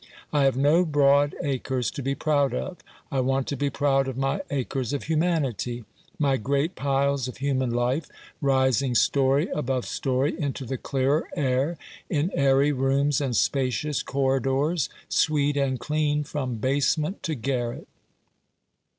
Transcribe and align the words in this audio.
"I 0.33 0.45
have 0.45 0.57
no 0.57 0.83
broad 0.83 1.35
acres 1.43 1.91
to 1.91 2.01
be 2.01 2.15
proud 2.15 2.55
of. 2.55 2.77
I 3.11 3.19
want 3.19 3.45
to 3.49 3.55
be 3.55 3.69
proud 3.69 4.07
of 4.07 4.17
my 4.17 4.41
acres 4.49 4.93
of 4.93 5.03
humanity— 5.03 5.85
my 6.17 6.37
great 6.37 6.73
piles 6.73 7.27
of 7.27 7.37
human 7.37 7.69
life 7.69 8.07
rising 8.41 8.95
story 8.95 9.47
above 9.49 9.85
story 9.85 10.33
into 10.41 10.65
the 10.65 10.79
clearer 10.79 11.29
air, 11.35 11.77
in 12.09 12.31
airy 12.33 12.71
rooms 12.71 13.21
and 13.21 13.35
spacious 13.35 14.01
corridors, 14.01 14.89
sweet 15.07 15.55
and 15.55 15.79
clean 15.79 16.23
from 16.23 16.55
basement 16.55 17.21
to 17.21 17.35
garret." 17.35 17.87